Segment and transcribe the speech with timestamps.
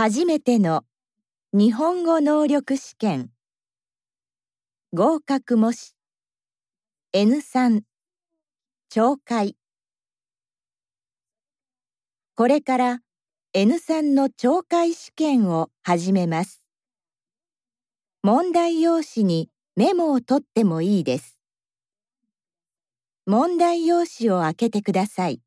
[0.00, 0.84] 初めての
[1.52, 3.30] 日本語能力試験
[4.94, 5.96] 合格模試
[7.12, 7.80] N3
[8.94, 9.56] 懲戒
[12.36, 13.00] これから
[13.56, 16.62] N3 の懲戒試験を始めます。
[18.22, 21.40] 問題用紙にメモを取ってもいいです。
[23.26, 25.40] 問題用紙を開けてください。